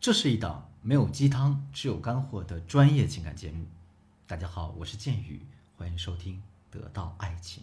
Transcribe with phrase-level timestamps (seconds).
[0.00, 3.66] 这是一档没有鸡汤、只有干货的专业情感节目。
[4.26, 5.44] 大家好，我是剑宇，
[5.76, 6.36] 欢迎收听
[6.70, 7.62] 《得到爱情》。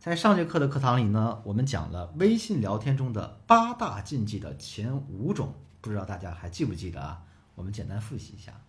[0.00, 7.22] 在上节课的课堂里呢，我们讲了微信聊天中的八大禁忌的前五种，不知道大家还记不记得啊？
[7.54, 8.60] 我们简单复习一下。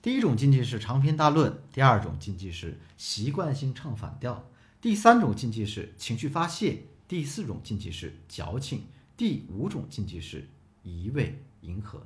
[0.00, 4.48] 第一种禁忌是长篇大论，第二种禁忌是习惯性唱反调，
[4.80, 8.84] 第三种禁忌是情绪发泄，第四种禁忌是矫情，
[9.16, 10.48] 第五种禁忌是
[10.82, 12.02] 一味迎合。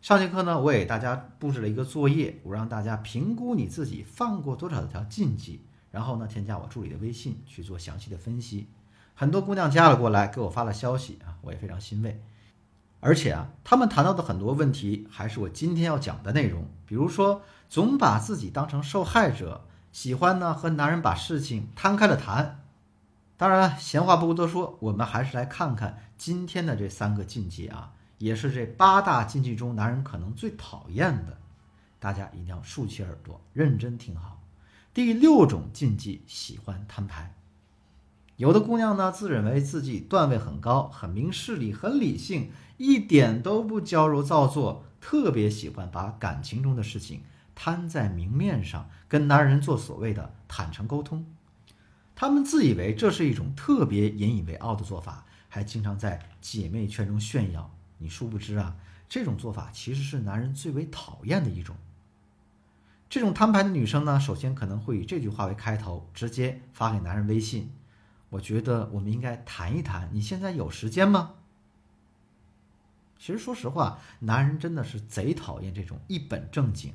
[0.00, 5.62] 上节课呢，我给大家布置了一个作业，我让大家评估你自己犯过多少条禁忌。
[5.90, 8.66] 然后呢，添加我助理的微信去做详细的分析。
[9.14, 12.20] 很多姑娘加了过来，给我发了消息啊，我也非常欣慰。
[13.00, 16.66] 而且啊，他们谈到的很多问题还是我今天要讲的内容。
[16.86, 22.61] 比如说，总把自己当成受害者，喜欢呢和男人把事情摊开了谈。
[23.36, 31.38] 当然了，闲话不多说，我们还是来看看今天的这三个禁忌啊，也是这八大禁忌中男人可能最讨厌的。
[31.98, 34.40] 大家一定要竖起耳朵，认真听好。
[34.94, 37.34] 第六种禁忌，喜欢摊牌。
[38.36, 47.22] 有的姑娘呢，自认为自己段位很高，很明事理，很理性，一点都不矫揉造作，特别喜欢把感情中的事情
[47.54, 51.24] 摊在明面上，跟男人做所谓的坦诚沟通。
[52.22, 57.68] 他们自以为这是一种特别引以为傲的做法，还经常在姐妹圈中炫耀。
[57.98, 58.76] 你殊不知啊，
[59.08, 61.74] 这种做法其实是男人最为讨厌的一种。
[63.10, 67.72] 这种摊牌的女生呢，首先可能会以这句话为开头，直接发给男人微信。
[68.28, 71.34] 我觉得我们应该谈一谈，你现在有时间吗？
[73.18, 76.94] 其实说实话，男人真的是贼讨厌这种一本正经。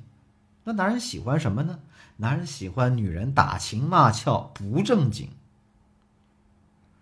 [0.68, 1.80] 那男人喜欢什么呢？
[2.18, 5.30] 男人喜欢女人打情骂俏，不正经。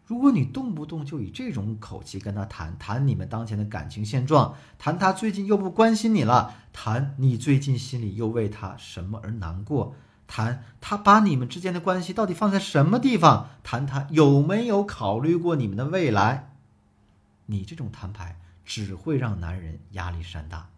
[0.05, 9.95] 如果你动不动就以这种口气跟他谈谈你们当前的感情现状，谈他最近又不关心你了，谈你最近心里又为他什么而难过，
[10.27, 16.51] 谈他把你们之间的关系到底放在什么地方，谈他有没有考虑过你们的未来，
[17.47, 20.69] 你这种摊牌只会让男人压力山大。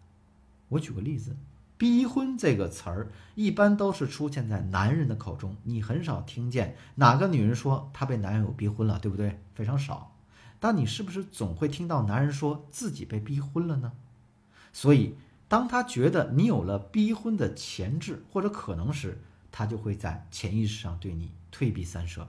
[0.70, 1.36] 我举个例子。
[1.78, 9.40] 逼婚这个词儿一般都是出现在男人的口中，你很少听见哪个女人说她被男友逼婚了，对不对？
[9.54, 10.12] 非常少。
[10.58, 13.92] 但你是不是总会听到男人说自己被逼婚了呢？
[14.72, 15.14] 所以，
[15.46, 19.22] 当他觉得你有了逼婚的潜质或者可能时，
[19.52, 22.28] 他就会在潜意识上对你退避三舍。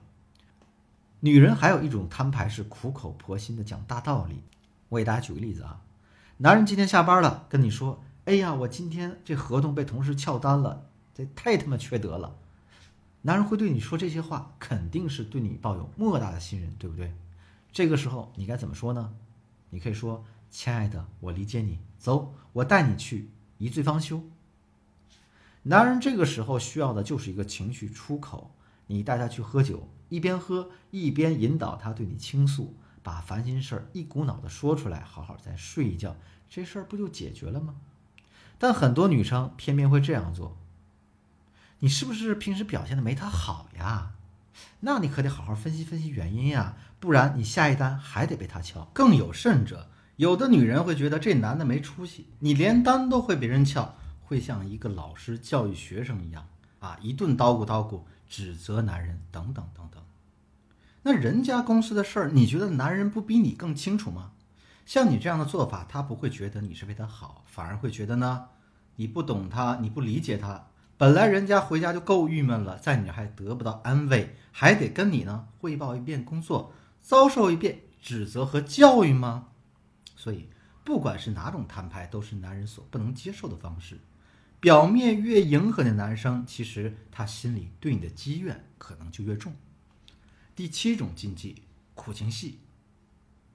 [1.22, 4.44] 女人还有一种摊牌是苦口婆心的讲大道理。
[4.90, 5.82] 我给大家举个例子啊，
[6.38, 8.04] 男人今天下班了，跟你说。
[8.30, 10.86] 哎呀，我今天这合同被同事撬单了，
[11.16, 12.36] 这太他妈缺德了！
[13.24, 17.12] 男人会对你说这些话，肯定是对你抱有莫大的信任，对不对？
[17.72, 19.16] 这个时候你该怎么说呢？
[19.72, 24.22] 你可以说：“亲爱的，我理解你，走，我带你去一醉方休。”
[25.64, 28.52] 男人这个时候需要的就是一个情绪出口，
[28.86, 36.16] 你带他去喝酒，一边喝一边引导他对你倾诉，把烦心事儿一股脑的说出来，好好再睡一觉，
[36.48, 37.74] 这事儿不就解决了吗？
[38.60, 40.56] 但很多女生偏偏会这样做。
[41.80, 44.12] 你是不是平时表现的没他好呀？
[44.82, 48.90] 那你可得好好分析分析原因呀，不然你下一单还得被他撬。
[48.94, 56.46] 更有甚者，有的女人会觉得这男的没出息，你连单都会被人撬，会像一个老师教育学生一样
[56.80, 60.04] 啊，一顿叨咕叨咕，指责男人等等等等。
[61.04, 64.32] 那人家公司的事儿，你觉得男人不比你更清楚吗？
[64.90, 68.48] 像你这样的做法，他不会觉得你是为他好，反而会觉得呢，
[68.96, 70.66] 你不懂他，你不理解他。
[70.98, 76.74] 本来人家回家就够郁闷了，在你还得不到安慰，还得跟你呢汇报一遍工作，
[77.04, 79.50] 遭受一遍指责和教育吗？
[80.16, 80.50] 所以，
[80.84, 84.00] 不管是哪种摊牌，都是男人所不能接受的方式。
[84.60, 89.54] 表面越迎合的男生，其实他心里对你的积怨可能就越重。
[90.56, 91.62] 第七种禁忌，
[91.94, 92.62] 苦情戏。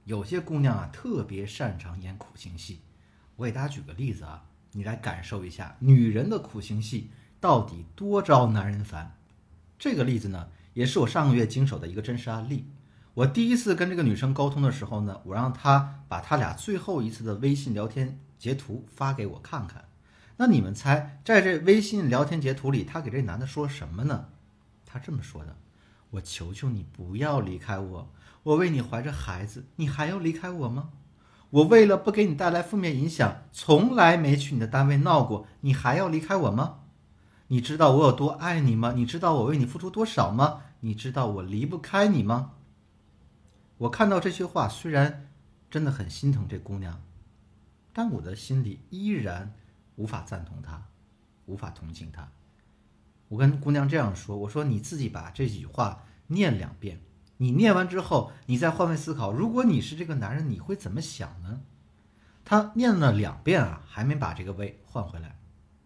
[0.04, 2.81] 有些姑娘啊，特别擅长演苦情戏。
[3.37, 9.17] 我给大家举个例子啊，你来感受一下女人的苦情戏到底多招男人烦。
[9.78, 12.67] 这个例子呢，也是我上个月经手的一个真实案例。
[13.14, 19.87] 我第一次跟这个女生沟通的时候呢，我让她把她俩最后一次的微信聊天截图发给我看看。
[20.37, 24.28] 那你们猜，在这微信聊天截图里，她给这男的说什么呢？
[24.84, 25.56] 她这么说的
[26.14, 28.11] ：“我求求你不要离开我。”
[28.44, 30.90] 我为你怀着孩子，你还要离开我吗？
[31.49, 36.81] 我为了不给你带来负面影响，从来没去你的单位闹过，你还要离开我吗？
[37.49, 38.93] 你知道我有多爱你吗？
[38.94, 40.61] 你知道我为你付出多少吗？
[40.81, 42.52] 你知道我离不开你吗？
[43.78, 45.31] 我看到这些话，虽然
[45.70, 47.00] 真的很心疼这姑娘，
[47.94, 49.55] 但我的心里依然
[49.96, 50.82] 无法赞同他，
[51.46, 52.28] 无法同情他。
[53.29, 57.00] 我跟姑娘这样说：“我说你自己把这几句话念两遍，
[57.38, 61.61] 你念完之后，你再换位思考，如果你是这个男人，你会怎么想呢？”
[62.44, 65.38] 他念了两遍啊，还没把这个位换回来。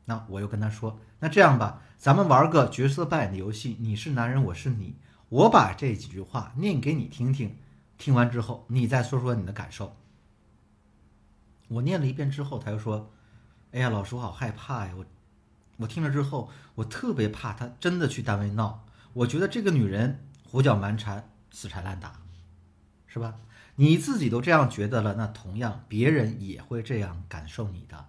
[0.06, 4.96] 那我又跟他说：“那这样吧，咱们玩个角色扮演的游戏，你是男人，我是你，
[5.28, 7.56] 我把这几句话念给你听听，
[7.96, 9.94] 听完之后你再说说你的感受。”
[11.68, 13.10] 我念了一遍之后，他又说
[13.70, 14.94] ：“哎呀，老师，我好害怕呀！
[14.96, 15.04] 我，
[15.78, 18.84] 我听了之后，我特别怕他真的去单位闹。
[19.14, 22.20] 我觉得这个女人胡搅蛮缠、死缠烂打，
[23.06, 23.34] 是吧？
[23.76, 28.06] 你自己都这样觉得了，那同样别人也会这样感受你的。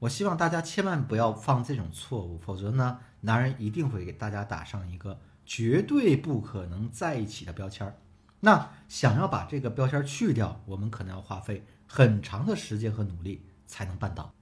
[0.00, 7.96] 我希望大家千万不要犯这种错误，否则呢，男人一定会给大家打上一个绝对不可能在一起的标签儿。
[8.40, 14.32] 那想要把这个标签去掉，我们可能要花费。”很长的时间和努力才能办到。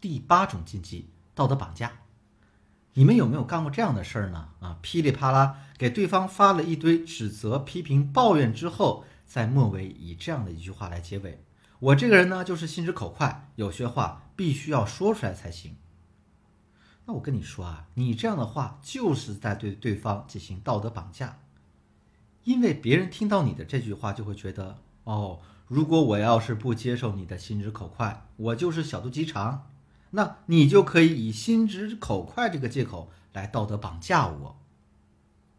[0.00, 1.92] 第八种禁忌，道德绑架。
[2.94, 4.50] 你们有没有干过这样的事儿呢？
[4.60, 11.42] 啊，噼里啪啦给对方发了一堆指责、批评、抱怨之后，在末尾以这样的一句话来结尾
[11.80, 15.76] ：“我这个人呢，就是心直口快，有些话必须要说出来才行。”
[17.06, 21.38] 那我跟你说啊，你这样的话就是在对对方进行道德绑架，
[22.44, 25.40] 因为别人听到你的这句话就会觉得哦。
[25.68, 29.70] 如果我要是不接受你的心直口快，我就是小肚鸡肠，
[30.12, 34.58] 那你就可以以心直口快这个借口来道德绑架我。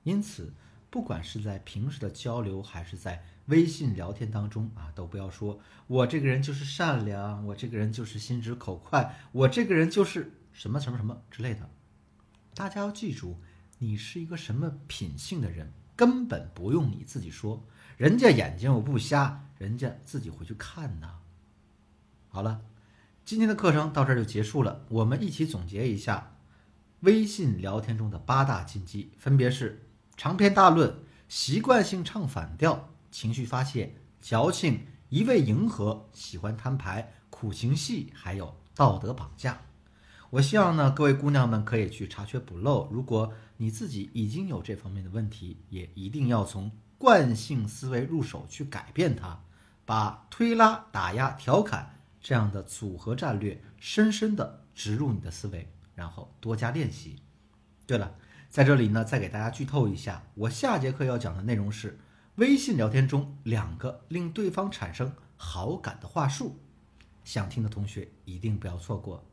[0.03, 0.53] 因此，
[0.89, 11.69] 不管是在平时的交流，还是在微信聊天当中啊，都不要说我这个人就是善良，我这个人就是心直口快，我这个人就是什么什么什么之类的。
[12.53, 13.39] 大家要记住，
[13.79, 17.65] 你是一个什么品性的人，根本不用你自己说。
[17.97, 21.19] 人家眼睛又不瞎，人家自己回去看呢。
[22.27, 22.61] 好了，
[23.25, 24.85] 今天的课程到这儿就结束了。
[24.89, 26.35] 我们一起总结一下
[26.99, 29.87] 微信聊天中的八大禁忌，分别是
[30.17, 30.93] 长篇大论、
[31.29, 39.61] 习惯性唱反调、情绪发泄、矫情、一味迎合、喜欢摊牌、苦情戏，还有道德绑架。
[40.29, 42.89] 我希望呢，各位姑娘们可以去查缺补漏。
[42.91, 46.71] 如果你自己已经有这方面的问题，也一定要从。
[46.97, 49.37] 惯性思维入手去改变它，
[49.83, 57.17] 把推拉、打压、调侃这样的组合战略深深的植入你的思维，然后多加练习。
[57.85, 58.15] 对了，
[58.49, 61.99] 在这里呢，再给大家剧透一下，我下节课要讲的内容是
[62.35, 66.57] 微信聊天中两个令对方产生好感的话术，
[67.25, 69.23] 想听的同学一定不要错过。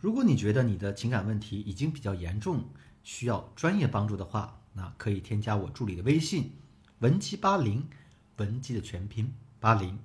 [0.00, 2.68] 如果你觉得你的情感问题已经比较严重，
[3.02, 6.52] 需要专业帮助的话，那可以添加我助理的微信，
[7.00, 7.88] 文姬八零，
[8.36, 9.98] 文姬的全拼八零，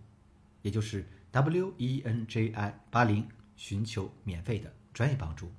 [0.63, 5.51] 也就是 W E N J I 八零，寻求免费的专业帮助。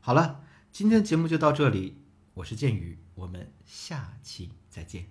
[0.00, 1.96] 好了，今天节目就到这里，
[2.34, 5.06] 我是剑宇，我们下期再见。